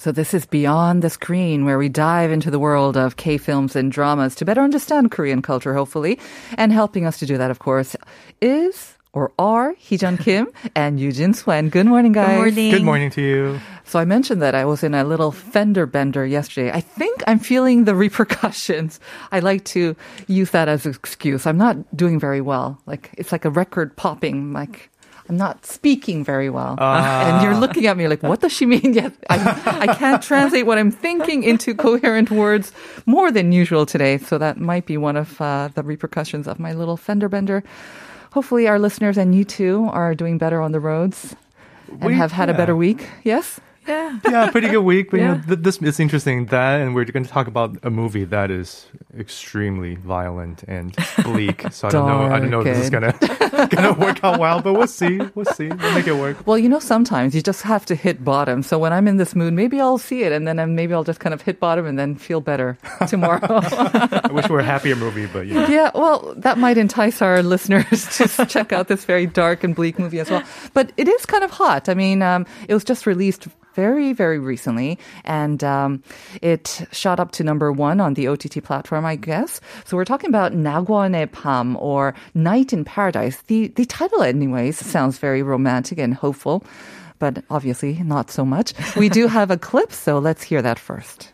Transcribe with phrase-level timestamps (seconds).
[0.00, 3.76] So this is Beyond the Screen, where we dive into the world of K films
[3.76, 6.18] and dramas to better understand Korean culture, hopefully.
[6.56, 7.94] And helping us to do that, of course,
[8.40, 11.68] is or are Heejun Kim and Eugene Swen.
[11.68, 12.28] Good morning, guys.
[12.28, 12.70] Good morning.
[12.70, 13.60] Good morning to you.
[13.84, 16.70] So I mentioned that I was in a little fender bender yesterday.
[16.72, 19.00] I think I'm feeling the repercussions.
[19.32, 19.96] I like to
[20.28, 21.46] use that as an excuse.
[21.46, 22.80] I'm not doing very well.
[22.86, 24.54] Like it's like a record popping.
[24.54, 24.89] Like
[25.30, 26.74] I'm not speaking very well.
[26.80, 28.80] And you're looking at me like, what does she mean?
[29.00, 32.72] Yes, I, I can't translate what I'm thinking into coherent words
[33.06, 34.18] more than usual today.
[34.18, 37.62] So that might be one of uh, the repercussions of my little fender bender.
[38.32, 41.36] Hopefully, our listeners and you too are doing better on the roads
[41.88, 43.08] and We- have had a better week.
[43.22, 43.60] Yes?
[43.90, 45.10] Yeah, pretty good week.
[45.10, 46.46] But you know, th- this is interesting.
[46.46, 48.86] That, and we're going to talk about a movie that is
[49.18, 51.64] extremely violent and bleak.
[51.70, 52.22] So I don't know.
[52.34, 53.12] I don't know if this is gonna
[53.70, 55.20] gonna work out well, but we'll see.
[55.34, 55.68] We'll see.
[55.68, 56.46] We'll make it work.
[56.46, 58.62] Well, you know, sometimes you just have to hit bottom.
[58.62, 61.20] So when I'm in this mood, maybe I'll see it and then maybe I'll just
[61.20, 63.40] kind of hit bottom and then feel better tomorrow.
[63.72, 65.68] I wish we were a happier movie, but yeah.
[65.68, 69.98] yeah, well, that might entice our listeners to check out this very dark and bleak
[69.98, 70.42] movie as well.
[70.74, 71.88] But it is kind of hot.
[71.88, 73.48] I mean, um, it was just released
[73.79, 76.01] very, very recently, and um,
[76.41, 79.59] it shot up to number one on the OTT platform, I guess.
[79.83, 83.41] So we're talking about Nagwon의 Pam or Night in Paradise.
[83.47, 86.63] The the title, anyways, sounds very romantic and hopeful,
[87.19, 88.73] but obviously not so much.
[88.95, 91.33] We do have a clip, so let's hear that first.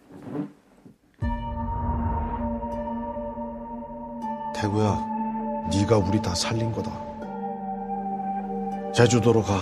[4.55, 4.93] 태구야,
[5.71, 6.91] 네가 우리 다 살린 거다.
[8.93, 9.59] 제주도로 가.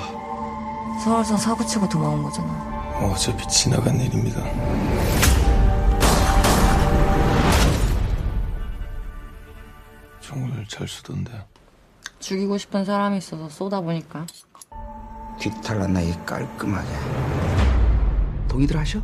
[1.03, 2.72] 서울선 사고치고 도망온 거잖아.
[3.04, 4.42] 어차피 지나간 일입니다.
[10.20, 11.32] 총을 잘 쏘던데.
[12.18, 14.26] 죽이고 싶은 사람이 있어서 쏘다 보니까.
[15.38, 16.88] 귀탈난 나이 깔끔하게.
[18.48, 19.00] 동의들 하셔?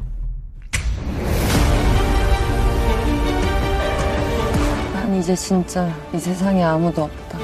[4.94, 7.38] 난 이제 진짜 이 세상에 아무도 없다.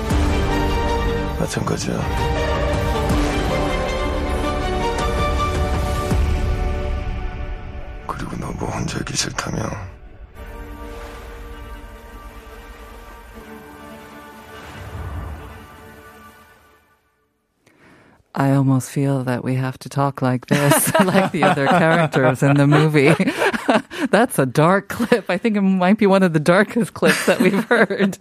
[1.38, 2.35] 마찬가지야.
[9.56, 9.95] Yeah.
[18.46, 22.56] I almost feel that we have to talk like this, like the other characters in
[22.56, 23.12] the movie.
[24.10, 25.28] That's a dark clip.
[25.28, 28.16] I think it might be one of the darkest clips that we've heard.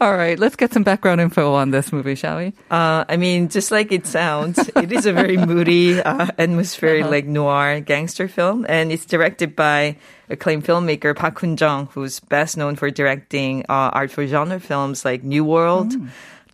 [0.00, 2.52] All right, let's get some background info on this movie, shall we?
[2.68, 7.26] Uh, I mean, just like it sounds, it is a very moody, uh, atmospheric, like
[7.26, 9.98] noir gangster film, and it's directed by
[10.28, 15.04] acclaimed filmmaker Park Hoon Jung, who's best known for directing uh, art for genre films
[15.04, 15.94] like New World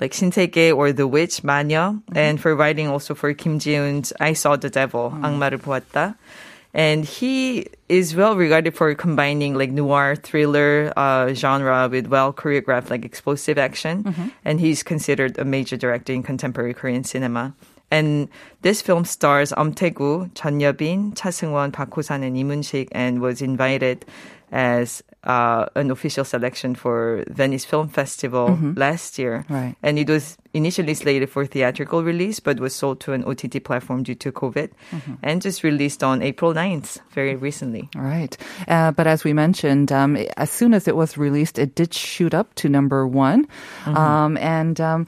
[0.01, 2.17] like Shintae or The Witch, Mania, mm-hmm.
[2.17, 5.25] and for writing also for Kim Jee-woon's I Saw the Devil, mm-hmm.
[5.25, 6.17] 악마를 보았다.
[6.73, 12.91] And he is well regarded for combining like noir thriller uh, genre with well choreographed
[12.91, 14.05] like explosive action.
[14.05, 14.29] Mm-hmm.
[14.45, 17.55] And he's considered a major director in contemporary Korean cinema.
[17.91, 18.29] And
[18.63, 23.21] this film stars Am Tae-gu, Chun Yubin, Cha Seung-won, Park Ho-san, and Lee Moon-sik, and
[23.21, 24.07] was invited
[24.53, 29.45] as uh, an official selection for Venice Film Festival last year.
[29.49, 29.77] Right.
[29.83, 34.03] And it was initially slated for theatrical release, but was sold to an OTT platform
[34.03, 34.71] due to COVID,
[35.23, 37.89] and just released on April 9th, very recently.
[37.97, 38.37] All right.
[38.67, 42.35] Uh, but as we mentioned, um, as soon as it was released, it did shoot
[42.35, 43.47] up to number one.
[43.87, 45.07] Um, and um,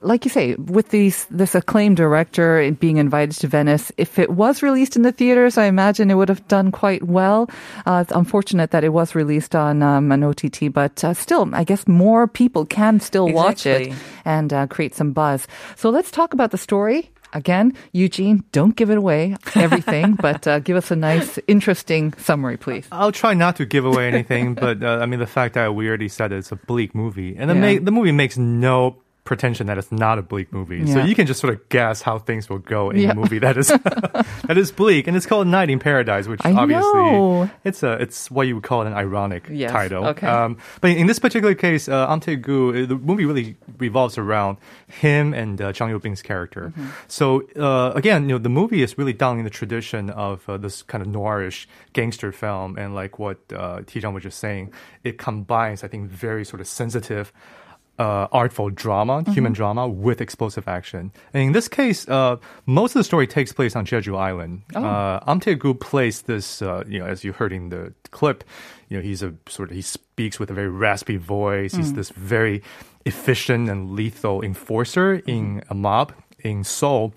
[0.00, 4.62] like you say, with these this acclaimed director being invited to Venice, if it was
[4.62, 7.50] released in the theaters, I imagine it would have done quite well.
[7.86, 11.64] Uh, it's unfortunate that it was released on um, an OTT, but uh, still, I
[11.64, 13.92] guess more people can still watch it
[14.24, 15.46] and uh, create some buzz.
[15.76, 17.10] So let's talk about the story.
[17.32, 22.56] Again, Eugene, don't give it away, everything, but uh, give us a nice, interesting summary,
[22.56, 22.86] please.
[22.92, 25.88] I'll try not to give away anything, but uh, I mean the fact that we
[25.88, 27.78] already said it's a bleak movie, and the Yeah.
[27.78, 30.86] ma- the movie makes no pretension that it's not a bleak movie.
[30.86, 33.10] So you can just sort of guess how things will go in Yeah.
[33.12, 33.68] a movie that is
[34.48, 37.50] that is bleak, and it's called Night in Paradise, which I obviously know.
[37.64, 40.04] it's a it's what you would call an ironic Yes, title.
[40.08, 40.26] okay.
[40.26, 45.32] Um, but in this particular case, uh, Tae-gu, uh, the movie really revolves around him
[45.34, 46.72] and uh, Jang Yo-bing's character.
[46.76, 46.88] Mm-hmm.
[47.08, 50.56] So uh, again, you know, the movie is really down in the tradition of uh,
[50.58, 54.00] this kind of noirish gangster film, and like what uh, T.
[54.06, 54.72] was just saying,
[55.02, 57.32] it combines, I think, very sort of sensitive
[57.98, 61.12] uh, artful drama, human drama with explosive action.
[61.32, 62.36] And in this case, uh,
[62.66, 64.62] most of the story takes place on Jeju Island.
[64.74, 68.44] Uh, Am Tae-gu plays this, uh, you know, as you heard in the clip,
[68.88, 71.74] you know, he's a sort of, he speaks with a very raspy voice.
[71.74, 72.62] He's this very
[73.06, 77.12] efficient and lethal enforcer in a mob in Seoul.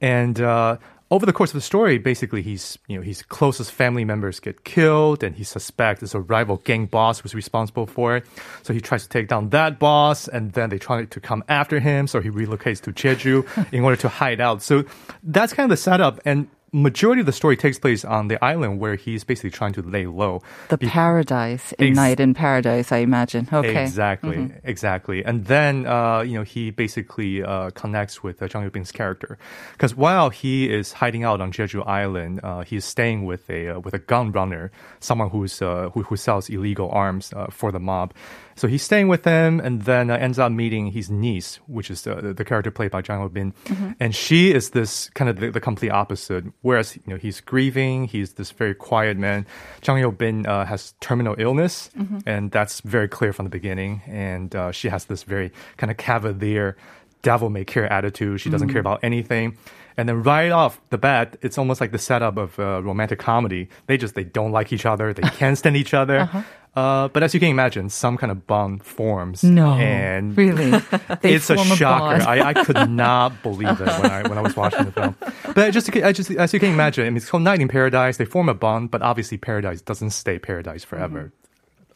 [0.00, 0.76] And, uh,
[1.10, 4.64] over the course of the story, basically, he's you know his closest family members get
[4.64, 8.26] killed, and he suspects there's a rival gang boss who's responsible for it.
[8.62, 11.80] So he tries to take down that boss, and then they try to come after
[11.80, 12.06] him.
[12.06, 14.62] So he relocates to Jeju in order to hide out.
[14.62, 14.84] So
[15.22, 18.80] that's kind of the setup, and majority of the story takes place on the island
[18.80, 20.42] where he's basically trying to lay low.
[20.68, 23.48] The paradise in Ex- Night in Paradise, I imagine.
[23.52, 23.82] Okay.
[23.82, 25.24] Exactly, exactly.
[25.24, 29.38] And then, uh, you know, he basically uh, connects with uh, Jang Yo-bing's character,
[29.72, 33.80] because while he is hiding out on Jeju Island, uh, he's staying with a uh,
[33.80, 34.70] with a gun runner,
[35.00, 38.12] someone who's uh, who, who sells illegal arms uh, for the mob.
[38.56, 42.04] So he's staying with him, and then uh, ends up meeting his niece, which is
[42.06, 43.54] uh, the, the character played by Jang Yo-bin,
[44.00, 46.44] and she is this kind of the, the complete opposite.
[46.62, 49.46] Whereas you know he's grieving, he's this very quiet man.
[49.80, 51.88] Jang Yo-bin uh, has terminal illness,
[52.26, 54.02] and that's very clear from the beginning.
[54.06, 56.76] And uh, she has this very kind of cavalier,
[57.22, 58.40] devil may care attitude.
[58.40, 59.56] She doesn't care about anything.
[59.96, 63.68] And then right off the bat, it's almost like the setup of a romantic comedy.
[63.86, 65.12] They just they don't like each other.
[65.12, 66.28] They can't stand each other.
[66.78, 69.42] uh but as you can imagine, some kind of bond forms.
[69.42, 69.72] No.
[69.74, 70.70] and really.
[71.22, 72.22] They it's a shocker.
[72.22, 75.14] I, I could not believe it when I when I was watching the film.
[75.54, 78.16] But just I just as you can imagine, I mean, it's called Night in Paradise.
[78.18, 81.32] They form a bond, but obviously paradise doesn't stay paradise forever.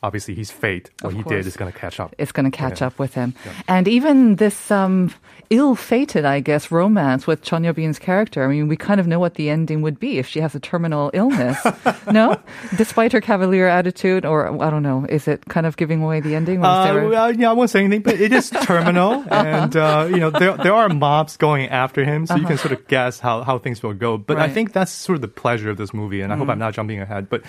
[0.02, 1.36] Obviously, his fate, what Of he course.
[1.36, 2.14] did, is going to catch up.
[2.18, 2.88] it's going to catch Yeah.
[2.88, 3.34] up with him.
[3.68, 5.12] And even this um,
[5.50, 8.42] ill-fated, I guess, romance with Chon Yo-bin's character.
[8.42, 10.60] I mean, we kind of know what the ending would be if she has a
[10.60, 11.58] terminal illness.
[12.10, 12.40] no,
[12.76, 16.34] despite her cavalier attitude, or I don't know, is it kind of giving away the
[16.34, 16.64] ending?
[16.64, 20.30] Uh, well, yeah, I won't say anything, but it is terminal, and uh, you know
[20.30, 23.58] there there are mobs going after him, so you can sort of guess how, how
[23.58, 24.16] things will go.
[24.18, 24.54] But I Uh-huh.
[24.54, 27.00] Think that's sort of the pleasure of this movie, and I hope I'm not jumping
[27.00, 27.28] ahead.
[27.28, 27.42] But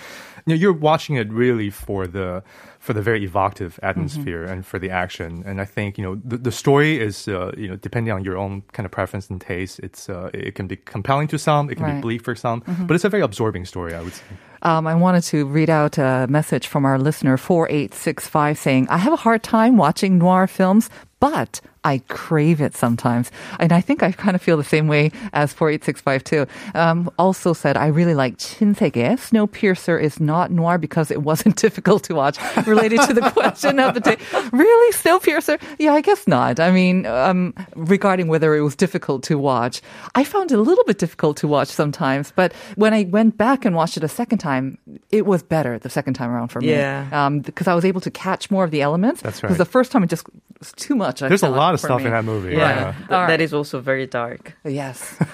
[0.46, 2.42] you know, you're watching it really for the
[2.78, 5.42] for the very evocative atmosphere and for the action.
[5.46, 8.36] And I think you know the, the story is uh, you know depending on your
[8.36, 11.76] own kind of preference and taste, it's uh, it can be compelling to some, it
[11.76, 11.94] can Right.
[11.96, 14.24] be bleak for some, but it's a very absorbing story, I would say.
[14.62, 19.12] Um, I wanted to read out a message from our listener 4865 saying, I have
[19.12, 20.88] a hard time watching noir films,
[21.24, 23.30] but I crave it sometimes.
[23.58, 26.46] And I think I kind of feel the same way as 4865 too.
[26.74, 29.16] Um, also said, I really like Chinsege.
[29.16, 32.36] Snowpiercer is not noir because it wasn't difficult to watch.
[32.66, 34.18] Related to the question of the day.
[34.52, 34.92] Really?
[34.92, 35.58] Snowpiercer?
[35.78, 36.60] Yeah, I guess not.
[36.60, 39.80] I mean, um, regarding whether it was difficult to watch,
[40.14, 42.34] I found it a little bit difficult to watch sometimes.
[42.36, 44.76] But when I went back and watched it a second time,
[45.10, 46.68] it was better the second time around for me.
[46.68, 47.08] Yeah.
[47.12, 49.22] Um, because I was able to catch more of the elements.
[49.22, 49.48] That's right.
[49.48, 50.26] Because the first time it just
[50.64, 51.22] was too much.
[51.22, 52.06] I There's a thought, lot of stuff me.
[52.06, 52.56] in that movie.
[52.56, 53.28] Yeah, th- All right.
[53.28, 54.56] that is also very dark.
[54.64, 55.16] Yes.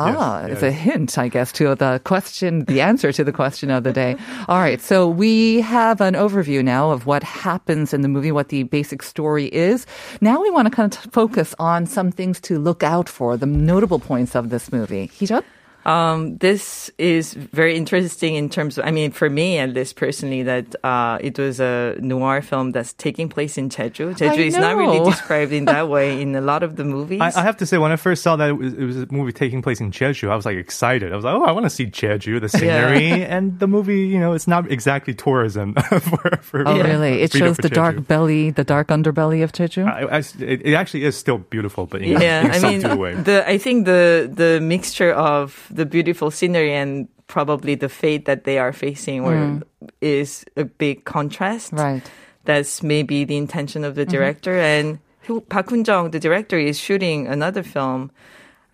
[0.00, 0.68] Ah, Yes, it's yes.
[0.68, 4.14] a hint, I guess, to the question, the answer to the question of the day.
[4.48, 4.80] All right.
[4.80, 9.02] So we have an overview now of what happens in the movie, what the basic
[9.02, 9.86] story is.
[10.20, 13.36] Now we want to kind of t- focus on some things to look out for,
[13.36, 15.08] the notable points of this movie.
[15.18, 15.42] Heejun?
[15.88, 20.42] Um, this is very interesting in terms of, I mean, for me at least personally,
[20.42, 24.14] that uh, it was a noir film that's taking place in Jeju.
[24.18, 27.20] Jeju is not really described in that way in a lot of the movies.
[27.22, 29.06] I, I have to say, when I first saw that it was, it was a
[29.10, 31.10] movie taking place in Jeju, I was like excited.
[31.12, 34.06] I was like, oh, I want to see Jeju, the scenery, and the movie.
[34.08, 36.36] You know, it's not exactly tourism for.
[36.42, 37.22] for Oh, for- really?
[37.22, 39.86] It shows for the dark belly, the dark underbelly of Jeju?
[39.86, 42.98] I, I, it, it actually is still beautiful, but in, yeah, in I some mean,
[42.98, 43.14] way.
[43.14, 48.44] the I think the the mixture of the beautiful scenery and probably the fate that
[48.44, 49.62] they are facing or mm.
[50.00, 51.72] is a big contrast.
[51.72, 52.02] right.
[52.44, 54.12] That's maybe the intention of the mm-hmm.
[54.12, 54.58] director.
[54.58, 58.10] And who, Park Hoon Jung, the director, is shooting another film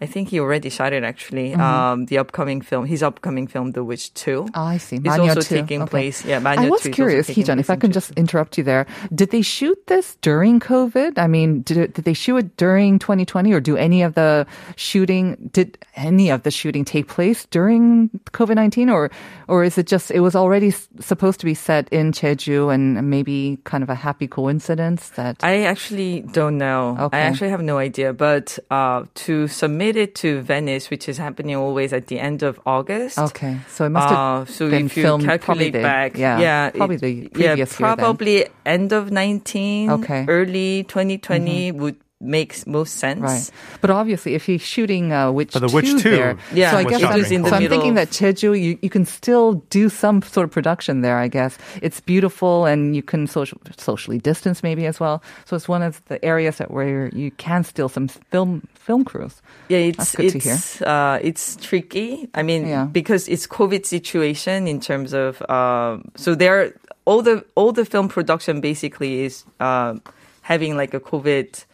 [0.00, 1.52] I think he already shot it actually.
[1.52, 1.60] Mm-hmm.
[1.60, 4.48] Um, the upcoming film, his upcoming film, The Witch 2.
[4.54, 4.98] Oh, I see.
[4.98, 5.54] Manyo also 2.
[5.62, 5.90] taking Okay.
[5.90, 6.24] place.
[6.24, 8.64] Yeah, Manyo I was 2 is also curious, Heejun, if I can just interrupt you
[8.64, 8.86] there.
[9.14, 11.16] Did they shoot this during COVID?
[11.16, 14.46] I mean, did, it, did they shoot it during 2020 or do any of the
[14.76, 19.10] shooting, did any of the shooting take place during COVID-19 or,
[19.48, 23.08] or is it just, it was already s- supposed to be set in Jeju and
[23.08, 26.96] maybe kind of a happy coincidence that, I actually don't know.
[26.98, 27.18] Okay.
[27.18, 28.12] I actually have no idea.
[28.12, 32.56] But uh, to submit it to Venice, which is happening always at the end of
[32.64, 33.18] August.
[33.18, 33.58] okay.
[33.68, 36.38] So it must have Uh, so been if you filmed probably calculate the, back, yeah,
[36.40, 37.96] yeah, probably it- the yeah, previous year then.
[37.98, 40.20] probably end of 19, Okay.
[40.24, 40.30] Mm-hmm.
[40.30, 43.20] early 2020 would make most sense.
[43.20, 43.50] Right.
[43.80, 46.78] But obviously, if he's shooting uh, Witch But the 2 Witch 2 there, Yeah, so
[46.78, 49.88] I was guess shot I'm, so I'm thinking that Jeju, you, you can still do
[49.88, 51.58] some sort of production there, I guess.
[51.82, 55.22] It's beautiful and you can social, socially distance maybe as well.
[55.44, 59.40] So it's one of the areas that where you can steal some film film crews.
[59.68, 60.54] Yeah, it's good to hear.
[60.54, 62.28] it's uh, it's tricky.
[62.34, 62.84] I mean, Yeah.
[62.84, 66.74] because it's COVID situation in terms of um, so there
[67.06, 69.94] all the all the film production basically is uh,
[70.42, 71.64] having like a COVID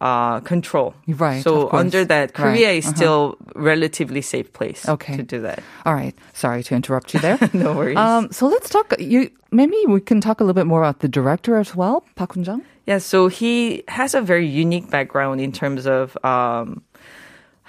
[0.00, 0.94] uh, control.
[1.06, 2.96] Right, So under that, Right, Korea is uh-huh.
[2.96, 4.88] still relatively safe place.
[4.88, 5.16] Okay.
[5.16, 5.62] To do that.
[5.84, 6.14] All right.
[6.32, 7.38] Sorry to interrupt you there.
[7.52, 7.96] No worries.
[7.96, 8.94] Um, so let's talk.
[8.98, 12.34] You maybe we can talk a little bit more about the director as well, Park
[12.34, 12.62] Hun Jung.
[12.86, 16.82] Yeah, so he has a very unique background in terms of um,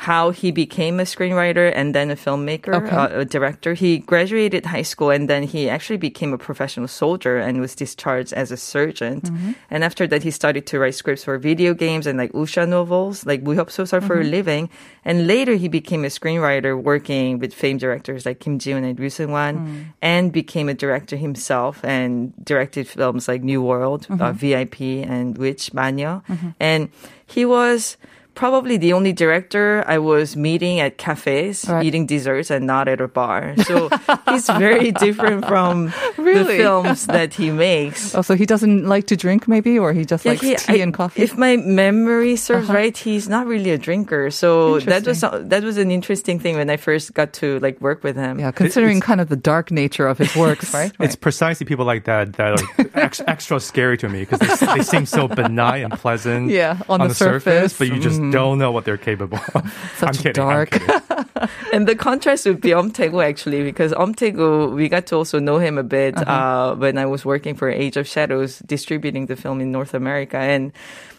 [0.02, 2.96] how he became a screenwriter and then a filmmaker, okay.
[2.96, 3.76] uh, a director.
[3.76, 8.34] He graduated high school and then he actually became a professional soldier and was discharged
[8.34, 9.26] as a sergeant.
[9.26, 9.52] Mm-hmm.
[9.70, 13.28] And after that, he started to write scripts for video games and like wuxia novels,
[13.28, 14.08] like 무협소설 mm-hmm.
[14.08, 14.72] for a living.
[15.06, 19.10] And later, he became a screenwriter working with famed directors like Kim Ji and Ryu
[19.10, 19.86] Seung-wan mm.
[20.02, 24.34] and became a director himself and directed films like New World, uh, mm-hmm.
[24.34, 26.24] VIP, and Witch, Manya.
[26.28, 26.50] Mm-hmm.
[26.60, 26.90] And
[27.28, 27.98] he was
[28.34, 31.86] probably the only director I was meeting at cafes, Right.
[31.86, 33.54] eating desserts, and not at a bar.
[33.68, 33.90] So
[34.30, 36.58] he's very different from Really?
[36.58, 38.16] the films that he makes.
[38.16, 40.80] Oh, so he doesn't like to drink, maybe, or he just Yeah, likes he- tea
[40.80, 41.22] I- and coffee.
[41.22, 42.78] If my memory serves uh-huh.
[42.78, 44.32] right, he's not really a drinker.
[44.32, 48.04] So that was that was an interesting thing when I first got to like work
[48.04, 48.40] with him.
[48.40, 50.92] yeah, considering kind of the dark nature of his works, right?
[51.00, 54.84] It's precisely people like that that are ex- extra scary to me because they, they
[54.84, 57.78] seem so benign and pleasant Yeah, on the surface.
[57.78, 59.56] but you just don't know what they're capable of.
[59.66, 60.44] I'm Such kidding.
[60.44, 60.82] I'm dark.
[61.74, 65.40] And the contrast would be Om Tae-gu actually, because Om Tae-gu, we got to also
[65.40, 66.30] know him a bit Uh-huh.
[66.32, 70.38] uh when I was working for Age of Shadows, distributing the film in North America.
[70.38, 70.72] And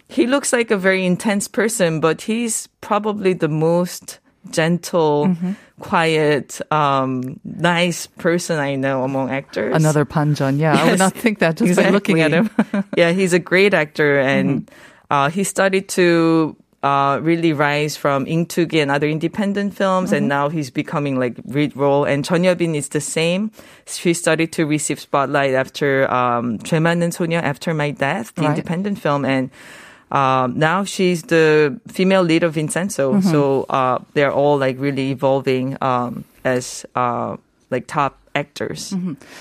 [0.09, 5.53] he looks like a very intense person, but he's probably the most gentle, Mm-hmm.
[5.81, 9.75] quiet, um, nice person I know among actors.
[9.75, 10.59] Another Panjon.
[10.59, 12.51] Yeah, I would not think that just by looking at him.
[12.97, 15.15] yeah, he's a great actor, and Mm-hmm.
[15.15, 20.18] uh, he started to uh, really rise from Ingtugi and other independent films, Mm-hmm.
[20.18, 22.06] and now he's becoming like lead role.
[22.06, 23.52] And Chon Yeo-bin is the same.
[23.86, 28.50] She started to receive spotlight after um, 죄 맞는 소녀 After My Death, the Right.
[28.58, 29.50] independent film, and.
[30.10, 33.28] Um, now she's the female lead of Vincenzo, Mm-hmm.
[33.30, 37.36] so uh, they're all like really evolving um, as uh,
[37.72, 38.96] like top actors.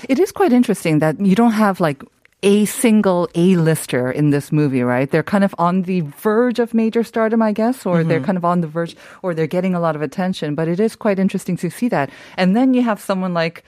[0.09, 2.03] It is quite interesting that you don't have like
[2.42, 5.10] a single A-lister in this movie, right?
[5.10, 8.26] They're kind of on the verge of major stardom, I guess, or they're mm-hmm.
[8.26, 10.54] kind of on the verge, or they're getting a lot of attention.
[10.54, 12.10] But it is quite interesting to see that.
[12.36, 13.64] And then you have someone like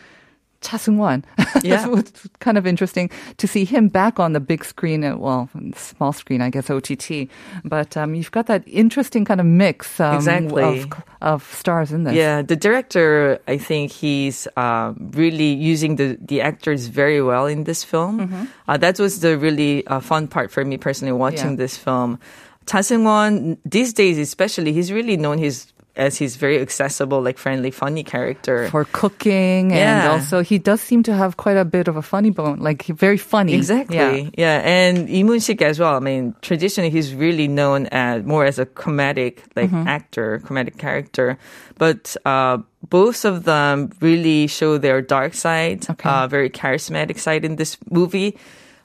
[0.65, 1.25] Cha Seung-wan.
[1.63, 1.87] Yeah.
[1.99, 6.13] it's kind of interesting to see him back on the big screen, uh, well, small
[6.13, 7.29] screen, I guess, OTT.
[7.65, 10.63] But um, you've got that interesting kind of mix um, Exactly.
[10.63, 12.15] of, of stars in this.
[12.15, 17.65] Yeah, the director, I think he's uh, really using the, the actors very well in
[17.65, 18.49] this film.
[18.69, 21.57] Uh, that was the really uh, fun part for me personally watching Yeah.
[21.57, 22.19] this film.
[22.67, 27.71] Cha Seung-won, these days especially, he's really known his as his very accessible, like friendly,
[27.71, 28.69] funny character.
[28.69, 32.31] for cooking and also he does seem to have quite a bit of a funny
[32.31, 33.97] bone like very funny Exactly.
[33.97, 34.31] yeah.
[34.37, 34.59] Yeah.
[34.65, 35.95] And Lee Moon-sik as well.
[35.95, 39.87] I mean, traditionally he's really known as more as a comedic like Mm-hmm.
[39.87, 41.39] actor, comedic character.
[41.79, 42.59] But uh,
[42.91, 46.09] both of them really show their dark side, Okay.
[46.09, 48.37] uh, very charismatic side in this movie.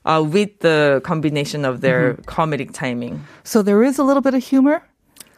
[0.05, 2.23] Uh, with the combination of their Mm-hmm.
[2.31, 3.19] comedic timing.
[3.43, 4.81] so there is a little bit of humor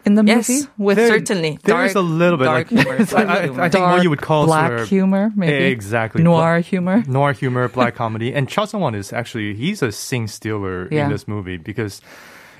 [0.05, 1.59] in the Yes, movie with There- certainly.
[1.63, 2.97] There is a little bit dark like, humor.
[3.01, 3.61] I, dark I, humor.
[3.61, 6.23] I think what you would call black sort of- humor maybe Exactly.
[6.23, 10.27] noir Bla- humor noir humor, black comedy, and Cha Seung-won is actually he's a sing
[10.27, 11.05] stealer Yeah.
[11.05, 12.01] in this movie because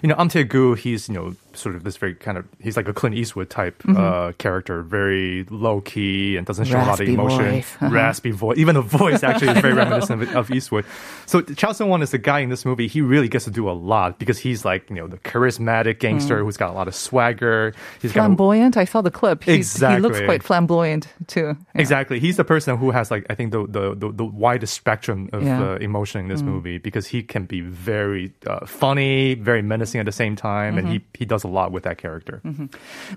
[0.01, 2.87] you know Am Tae-gu he's you know sort of this very kind of he's like
[2.87, 7.07] a Clint Eastwood type uh, character, very low key and doesn't show a lot of
[7.07, 7.75] emotion, voice.
[7.81, 7.93] Uh-huh.
[7.93, 8.57] raspy voice.
[8.57, 10.85] Even the voice actually is very reminiscent of, of Eastwood.
[11.25, 12.87] So Cha Seung-won is the guy in this movie.
[12.87, 16.43] He really gets to do a lot because he's like you know the charismatic gangster
[16.43, 17.73] who's got a lot of swagger.
[18.01, 18.77] He's got a- Flamboyant.
[18.77, 19.43] I saw the clip.
[19.43, 21.55] He, He looks quite flamboyant too.
[21.75, 21.81] Yeah.
[21.81, 22.19] Exactly.
[22.19, 25.43] He's the person who has like I think the the the, the widest spectrum of
[25.43, 25.61] Yeah.
[25.73, 30.05] uh, emotion in this movie because he can be very uh, funny, very menacing at
[30.05, 32.41] the same time, and he he does a lot with that character.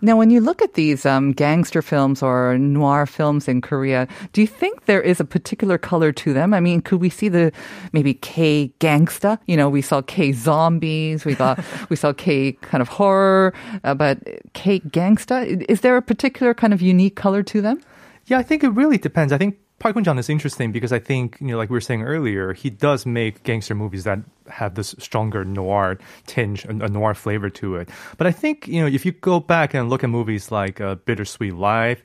[0.01, 4.41] Now, when you look at these um, gangster films or noir films in Korea, do
[4.41, 6.55] you think there is a particular color to them?
[6.55, 7.53] I mean, could we see the
[7.93, 9.39] maybe K gangsta?
[9.47, 13.55] You know, we saw K zombies, we got we saw K kind of horror,
[13.85, 14.19] uh, but
[14.53, 15.65] K gangsta.
[15.69, 17.81] Is there a particular kind of unique color to them?
[18.27, 19.33] Yeah, I think it really depends.
[19.33, 22.05] I think Park Hoon-jung is interesting because I think, you know, like we were saying
[22.05, 27.13] earlier, he does make gangster movies that have this stronger noir tinge, a, a noir
[27.13, 27.91] flavor to it.
[28.17, 30.95] But I think, you know, if you go back and look at movies like uh,
[30.95, 32.03] Bittersweet Life,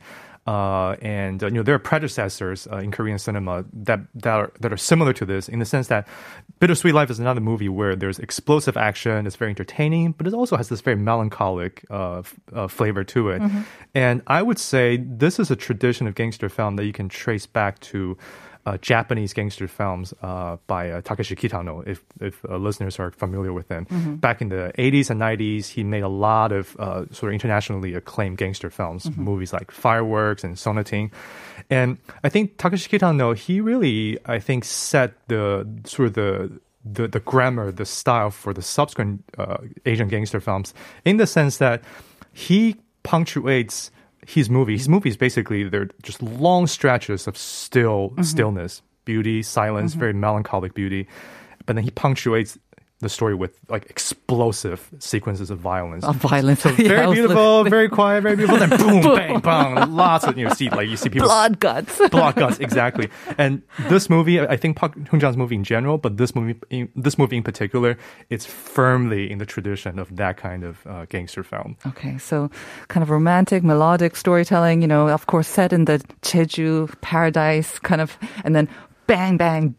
[0.50, 4.52] uh, and uh, you know there are predecessors uh, in Korean cinema that that are,
[4.62, 6.08] that are similar to this in the sense that
[6.60, 10.58] Bittersweet Life is another movie where there's explosive action, it's very entertaining, but it also
[10.58, 13.42] has this very melancholic uh, f- uh, flavor to it.
[13.94, 17.46] And I would say this is a tradition of gangster film that you can trace
[17.46, 18.18] back to.
[18.66, 23.54] Uh, Japanese gangster films uh, by uh, Takeshi Kitano, if if uh, listeners are familiar
[23.54, 23.88] with him.
[24.18, 27.96] Back in the 80s and 90s, he made a lot of uh, sort of internationally
[27.96, 31.10] acclaimed gangster films, movies like Fireworks and Sonatine.
[31.70, 37.08] And I think Takeshi Kitano, he really, I think, set the sort of the the,
[37.08, 40.74] the grammar, the style for the subsequent uh, Asian gangster films
[41.06, 41.84] in the sense that
[42.34, 43.92] he punctuates
[44.26, 44.78] his movie.
[44.78, 48.24] His movies basically they're just long stretches of still mm-hmm.
[48.24, 50.00] stillness, beauty, silence, mm-hmm.
[50.00, 51.08] very melancholic beauty.
[51.66, 52.58] But then he punctuates
[53.00, 56.04] the story with like explosive sequences of violence.
[56.04, 56.62] Of violence.
[56.62, 58.60] So very was beautiful, very quiet, very beautiful.
[58.60, 62.02] Then boom, bang, bang, lots of you know, see like you see people blood guts.
[62.12, 63.10] blood guts exactly.
[63.38, 67.18] And this movie, I think Park Hoon-jung's movie in general, but this movie, in, this
[67.18, 67.98] movie in particular,
[68.30, 71.78] it's firmly in the tradition of that kind of uh, gangster film.
[71.88, 72.52] Okay, so
[72.90, 78.02] kind of romantic, melodic storytelling, you know, of course, set in the Jeju paradise, kind
[78.02, 78.68] of, and then
[79.08, 79.76] bang, bang,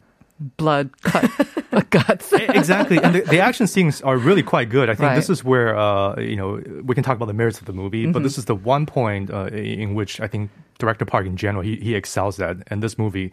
[0.57, 1.31] blood, cut,
[1.91, 2.33] guts.
[2.33, 4.89] exactly, and the, the action scenes are really quite good.
[4.91, 5.17] I think Right.
[5.17, 8.05] this is where uh, you know we can talk about the merits of the movie,
[8.07, 8.25] but Mm-hmm.
[8.25, 11.77] this is the one point uh, in which I think director Park in general he
[11.77, 13.33] he excels at, and this movie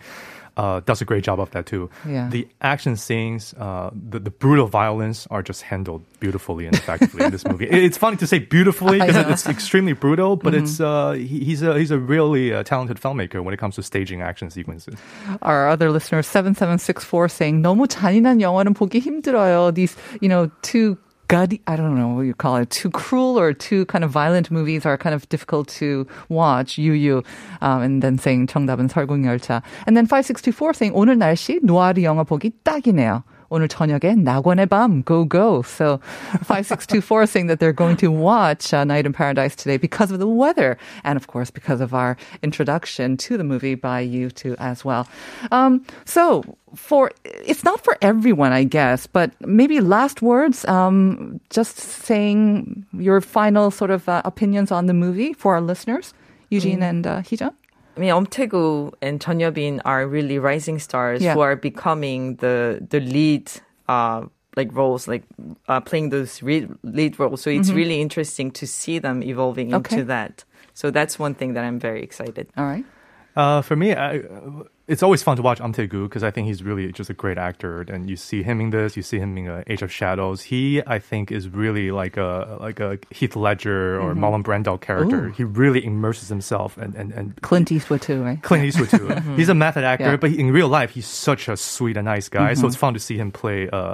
[0.56, 1.88] Uh, does a great job of that too.
[2.06, 2.28] Yeah.
[2.28, 7.32] The action scenes, uh, the, the brutal violence are just handled beautifully and effectively in
[7.32, 7.64] this movie.
[7.64, 9.32] It- It's funny to say beautifully because Yeah.
[9.32, 10.64] it's extremely brutal, but Mm-hmm.
[10.68, 13.82] it's uh, he, he's a he's a really uh, talented filmmaker when it comes to
[13.82, 14.92] staging action sequences.
[15.40, 19.72] Our other listener, 7764, saying, 너무 잔인한 영화는 보기 힘들어요.
[19.72, 20.98] These, you know, two
[21.32, 24.50] gutty, I don't know what you call it, too cruel or too kind of violent
[24.50, 26.76] movies are kind of difficult to watch.
[26.76, 27.24] 유유.
[27.62, 29.62] Um, and then saying 정답은 설국열차.
[29.86, 33.24] And then 5624 saying, 오늘 날씨 노아리 영화 보기 딱이네요.
[33.52, 35.60] 오늘 저녁에 낙원의 밤, go, go.
[35.60, 36.00] So
[36.40, 40.18] 5624 is saying that they're going to watch uh, Night in Paradise today because of
[40.18, 40.78] the weather.
[41.04, 45.06] And of course, because of our introduction to the movie by you two as well.
[45.50, 46.42] Um, so
[46.74, 53.20] for, it's not for everyone, I guess, but maybe last words, um, just saying your
[53.20, 56.14] final sort of uh, opinions on the movie for our listeners,
[56.48, 57.52] Eugene and uh, Heejun.
[57.97, 61.33] I mean, Omtaegu and Chun Bin are really rising stars Yeah.
[61.33, 63.51] who are becoming the the lead
[63.89, 64.21] uh,
[64.55, 65.23] like roles, like
[65.67, 67.41] uh, playing those re- lead roles.
[67.41, 69.75] So it's really interesting to see them evolving Mm-hmm.
[69.77, 69.95] Okay.
[69.95, 70.43] into that.
[70.73, 72.47] So that's one thing that I'm very excited.
[72.57, 72.85] All right.
[73.37, 74.21] Uh, for me, I,
[74.87, 77.37] it's always fun to watch Am Tae-gu because I think he's really just a great
[77.37, 77.81] actor.
[77.81, 80.41] And you see him in this, you see him in uh, Age of Shadows.
[80.41, 85.27] He, I think, is really like a like a Heath Ledger or Marlon Brando character.
[85.27, 85.31] Ooh.
[85.31, 88.41] He really immerses himself and and, and Clint Eastwood too, right?
[88.41, 89.07] Clint Eastwood too.
[89.35, 90.17] He's a method actor, Yeah.
[90.17, 92.55] but he, in real life, he's such a sweet and nice guy.
[92.55, 93.93] So it's fun to see him play uh,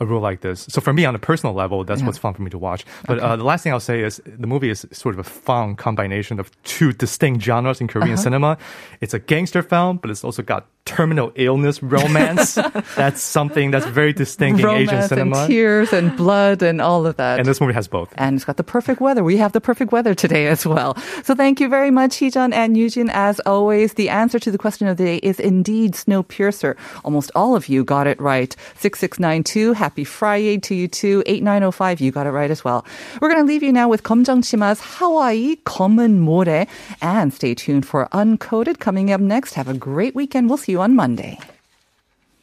[0.00, 0.66] a rule like this.
[0.68, 2.06] So for me, on a personal level, that's Yeah.
[2.06, 2.84] what's fun for me to watch.
[3.06, 5.76] But uh, the last thing I'll say is the movie is sort of a fun
[5.76, 8.58] combination of two distinct genres in Korean cinema.
[9.00, 12.54] It's a gangster film, but it's also got terminal illness romance.
[12.96, 15.46] that's something that's very distinct in Asian Romance and cinema.
[15.46, 17.38] tears and blood and all of that.
[17.38, 18.08] And this movie has both.
[18.16, 19.22] and it's got the perfect weather.
[19.22, 20.96] We have the perfect weather today as well.
[21.24, 23.10] So thank you very much, Heejun and Eugene.
[23.12, 26.76] As always, the answer to the question of the day is indeed Snowpiercer.
[27.04, 28.56] Almost all of you got it right.
[28.76, 31.21] 6692, happy Friday to you too.
[31.27, 32.83] 8905, you got it right as well.
[33.21, 36.67] We're going to leave you now with 검정치마's Hawaii, 검은 모래.
[37.01, 39.53] And stay tuned for Uncoded coming up next.
[39.53, 40.49] Have a great weekend.
[40.49, 41.37] We'll see you on Monday.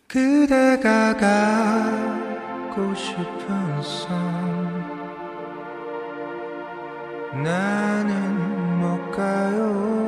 [0.08, 4.70] 그대가 가고 싶은 섬
[7.44, 10.03] 나는 못 가요